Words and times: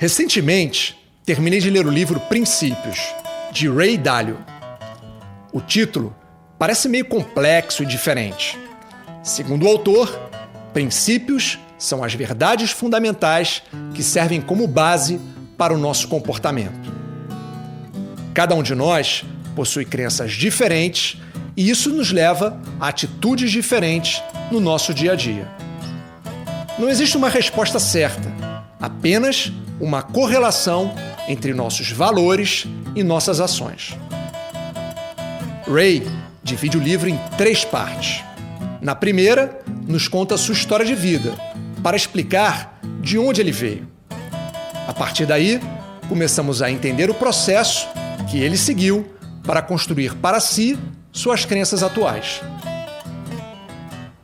Recentemente, 0.00 0.98
terminei 1.26 1.60
de 1.60 1.68
ler 1.68 1.86
o 1.86 1.90
livro 1.90 2.18
Princípios, 2.20 2.98
de 3.52 3.68
Ray 3.68 3.98
Dalio. 3.98 4.38
O 5.52 5.60
título 5.60 6.16
parece 6.58 6.88
meio 6.88 7.04
complexo 7.04 7.82
e 7.82 7.86
diferente. 7.86 8.58
Segundo 9.22 9.66
o 9.66 9.68
autor, 9.68 10.08
princípios 10.72 11.58
são 11.76 12.02
as 12.02 12.14
verdades 12.14 12.70
fundamentais 12.70 13.62
que 13.92 14.02
servem 14.02 14.40
como 14.40 14.66
base 14.66 15.20
para 15.58 15.74
o 15.74 15.78
nosso 15.78 16.08
comportamento. 16.08 16.90
Cada 18.32 18.54
um 18.54 18.62
de 18.62 18.74
nós 18.74 19.22
possui 19.54 19.84
crenças 19.84 20.32
diferentes 20.32 21.20
e 21.54 21.68
isso 21.68 21.90
nos 21.90 22.10
leva 22.10 22.58
a 22.80 22.88
atitudes 22.88 23.50
diferentes 23.50 24.22
no 24.50 24.60
nosso 24.60 24.94
dia 24.94 25.12
a 25.12 25.14
dia. 25.14 25.46
Não 26.78 26.88
existe 26.88 27.18
uma 27.18 27.28
resposta 27.28 27.78
certa, 27.78 28.32
apenas 28.80 29.52
uma 29.78 30.02
correlação 30.02 30.94
entre 31.28 31.54
nossos 31.54 31.90
valores 31.90 32.66
e 32.94 33.02
nossas 33.02 33.40
ações. 33.40 33.96
Ray 35.66 36.06
divide 36.42 36.76
o 36.76 36.80
livro 36.80 37.08
em 37.08 37.18
três 37.36 37.64
partes. 37.64 38.24
Na 38.80 38.94
primeira, 38.94 39.60
nos 39.86 40.08
conta 40.08 40.36
sua 40.36 40.54
história 40.54 40.84
de 40.84 40.94
vida, 40.94 41.34
para 41.82 41.96
explicar 41.96 42.80
de 43.00 43.18
onde 43.18 43.40
ele 43.40 43.52
veio. 43.52 43.88
A 44.86 44.92
partir 44.92 45.26
daí, 45.26 45.60
começamos 46.08 46.62
a 46.62 46.70
entender 46.70 47.10
o 47.10 47.14
processo 47.14 47.86
que 48.30 48.38
ele 48.38 48.56
seguiu 48.56 49.08
para 49.44 49.62
construir 49.62 50.14
para 50.16 50.40
si 50.40 50.78
suas 51.12 51.44
crenças 51.44 51.82
atuais. 51.82 52.40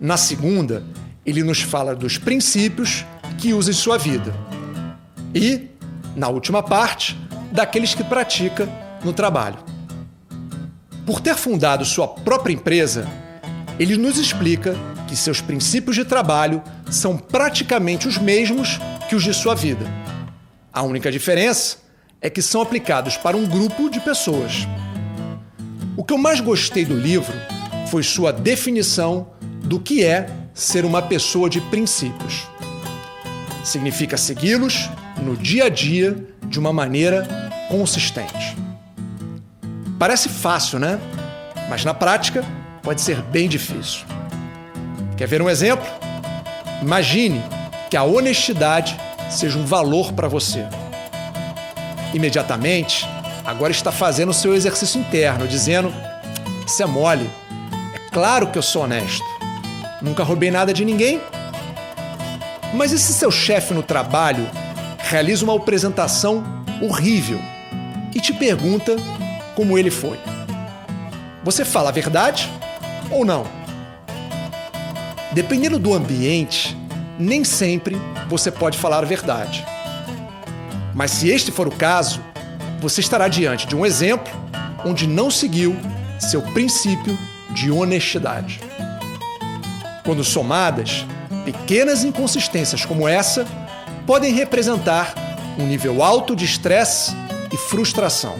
Na 0.00 0.16
segunda, 0.16 0.84
ele 1.24 1.42
nos 1.42 1.62
fala 1.62 1.94
dos 1.94 2.18
princípios 2.18 3.04
que 3.38 3.52
usa 3.52 3.70
em 3.70 3.74
sua 3.74 3.98
vida 3.98 4.34
e, 5.34 5.68
na 6.14 6.28
última 6.28 6.62
parte, 6.62 7.18
daqueles 7.50 7.94
que 7.94 8.04
pratica 8.04 8.68
no 9.04 9.12
trabalho. 9.12 9.58
Por 11.04 11.20
ter 11.20 11.34
fundado 11.34 11.84
sua 11.84 12.08
própria 12.08 12.54
empresa, 12.54 13.06
ele 13.78 13.96
nos 13.96 14.18
explica 14.18 14.74
que 15.06 15.16
seus 15.16 15.40
princípios 15.40 15.96
de 15.96 16.04
trabalho 16.04 16.62
são 16.90 17.16
praticamente 17.16 18.08
os 18.08 18.16
mesmos 18.16 18.80
que 19.08 19.16
os 19.16 19.22
de 19.22 19.34
sua 19.34 19.54
vida. 19.54 19.86
A 20.72 20.82
única 20.82 21.10
diferença 21.10 21.78
é 22.20 22.30
que 22.30 22.40
são 22.40 22.62
aplicados 22.62 23.16
para 23.16 23.36
um 23.36 23.46
grupo 23.46 23.90
de 23.90 24.00
pessoas. 24.00 24.66
O 25.96 26.02
que 26.02 26.12
eu 26.12 26.18
mais 26.18 26.40
gostei 26.40 26.84
do 26.84 26.96
livro 26.96 27.34
foi 27.88 28.02
sua 28.02 28.32
definição 28.32 29.28
do 29.62 29.78
que 29.78 30.02
é 30.02 30.26
ser 30.54 30.84
uma 30.84 31.02
pessoa 31.02 31.50
de 31.50 31.60
princípios. 31.60 32.46
Significa 33.64 34.18
segui-los 34.18 34.90
no 35.22 35.34
dia 35.36 35.64
a 35.64 35.68
dia 35.68 36.16
de 36.44 36.58
uma 36.58 36.72
maneira 36.72 37.26
consistente. 37.70 38.56
Parece 39.98 40.28
fácil, 40.28 40.78
né? 40.78 41.00
Mas 41.68 41.84
na 41.84 41.94
prática 41.94 42.44
pode 42.82 43.00
ser 43.00 43.22
bem 43.22 43.48
difícil. 43.48 44.04
Quer 45.16 45.26
ver 45.26 45.40
um 45.40 45.48
exemplo? 45.48 45.86
Imagine 46.82 47.42
que 47.88 47.96
a 47.96 48.02
honestidade 48.02 49.00
seja 49.30 49.58
um 49.58 49.64
valor 49.64 50.12
para 50.12 50.28
você. 50.28 50.66
Imediatamente, 52.12 53.08
agora 53.44 53.72
está 53.72 53.90
fazendo 53.90 54.28
o 54.28 54.34
seu 54.34 54.54
exercício 54.54 55.00
interno, 55.00 55.48
dizendo: 55.48 55.92
Isso 56.66 56.82
é 56.82 56.86
mole. 56.86 57.30
É 57.94 58.10
claro 58.10 58.48
que 58.48 58.58
eu 58.58 58.62
sou 58.62 58.82
honesto. 58.82 59.24
Nunca 60.02 60.22
roubei 60.22 60.50
nada 60.50 60.74
de 60.74 60.84
ninguém. 60.84 61.18
Mas 62.74 62.90
e 62.90 62.98
se 62.98 63.14
seu 63.14 63.30
chefe 63.30 63.72
no 63.72 63.84
trabalho 63.84 64.50
realiza 64.98 65.44
uma 65.44 65.56
apresentação 65.56 66.42
horrível 66.82 67.40
e 68.12 68.20
te 68.20 68.32
pergunta 68.32 68.96
como 69.54 69.78
ele 69.78 69.92
foi. 69.92 70.18
Você 71.44 71.64
fala 71.64 71.90
a 71.90 71.92
verdade 71.92 72.50
ou 73.12 73.24
não? 73.24 73.46
Dependendo 75.32 75.78
do 75.78 75.94
ambiente, 75.94 76.76
nem 77.16 77.44
sempre 77.44 77.96
você 78.28 78.50
pode 78.50 78.76
falar 78.76 79.04
a 79.04 79.06
verdade. 79.06 79.64
Mas 80.92 81.12
se 81.12 81.28
este 81.28 81.52
for 81.52 81.68
o 81.68 81.74
caso, 81.76 82.20
você 82.80 83.00
estará 83.00 83.28
diante 83.28 83.68
de 83.68 83.76
um 83.76 83.86
exemplo 83.86 84.32
onde 84.84 85.06
não 85.06 85.30
seguiu 85.30 85.76
seu 86.18 86.42
princípio 86.42 87.16
de 87.50 87.70
honestidade. 87.70 88.60
Quando 90.04 90.24
somadas, 90.24 91.06
pequenas 91.44 92.04
inconsistências 92.04 92.84
como 92.84 93.06
essa 93.06 93.46
podem 94.06 94.32
representar 94.32 95.14
um 95.58 95.66
nível 95.66 96.02
alto 96.02 96.34
de 96.34 96.44
estresse 96.44 97.12
e 97.52 97.56
frustração. 97.56 98.36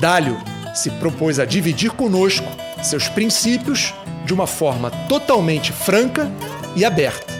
Dálio 0.00 0.40
se 0.74 0.90
propôs 0.90 1.38
a 1.38 1.44
dividir 1.44 1.90
conosco 1.90 2.46
seus 2.82 3.08
princípios 3.08 3.94
de 4.24 4.32
uma 4.32 4.46
forma 4.46 4.90
totalmente 5.08 5.72
franca 5.72 6.30
e 6.74 6.84
aberta. 6.84 7.32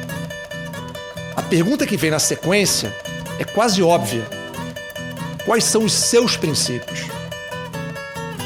A 1.34 1.42
pergunta 1.42 1.86
que 1.86 1.96
vem 1.96 2.10
na 2.10 2.18
sequência 2.18 2.94
é 3.38 3.44
quase 3.44 3.82
óbvia. 3.82 4.26
Quais 5.44 5.64
são 5.64 5.84
os 5.84 5.92
seus 5.92 6.36
princípios? 6.36 7.06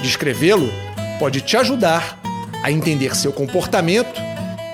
Descrevê-lo 0.02 0.70
pode 1.18 1.40
te 1.40 1.56
ajudar 1.56 2.18
a 2.62 2.70
entender 2.70 3.14
seu 3.14 3.32
comportamento 3.32 4.20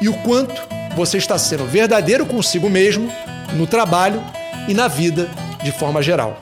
e 0.01 0.09
o 0.09 0.15
quanto 0.19 0.72
você 0.95 1.17
está 1.17 1.39
sendo 1.39 1.65
verdadeiro 1.65 2.27
consigo 2.27 2.69
mesmo 2.69 3.11
no 3.57 3.67
trabalho 3.67 4.23
e 4.69 4.75
na 4.75 4.89
vida 4.89 5.29
de 5.63 5.73
forma 5.73 6.03
geral. 6.03 6.41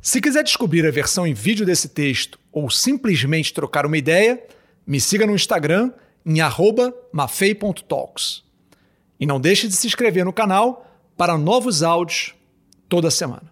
Se 0.00 0.20
quiser 0.20 0.42
descobrir 0.42 0.86
a 0.86 0.90
versão 0.90 1.26
em 1.26 1.34
vídeo 1.34 1.66
desse 1.66 1.88
texto 1.88 2.38
ou 2.52 2.70
simplesmente 2.70 3.52
trocar 3.52 3.86
uma 3.86 3.98
ideia, 3.98 4.42
me 4.86 5.00
siga 5.00 5.26
no 5.26 5.34
Instagram 5.34 5.92
em 6.24 6.38
mafei.talks. 7.12 8.42
E 9.18 9.26
não 9.26 9.40
deixe 9.40 9.68
de 9.68 9.74
se 9.74 9.86
inscrever 9.86 10.24
no 10.24 10.32
canal 10.32 10.86
para 11.16 11.38
novos 11.38 11.82
áudios 11.82 12.34
toda 12.88 13.10
semana. 13.10 13.51